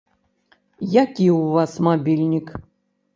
[1.01, 2.47] Які ў вас мабільнік?